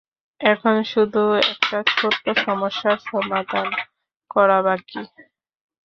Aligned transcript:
এখন 0.41 0.75
শুধু 0.85 1.21
একটা 1.43 1.77
ছোট্ট 1.91 2.25
সমস্যার 2.45 2.97
সমাধান 3.09 3.67
করা 4.31 4.57
বাকি। 4.61 5.01